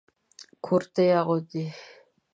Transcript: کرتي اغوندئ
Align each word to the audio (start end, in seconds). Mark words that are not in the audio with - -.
کرتي 0.65 1.05
اغوندئ 1.19 1.67